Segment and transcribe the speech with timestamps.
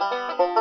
[0.00, 0.59] Música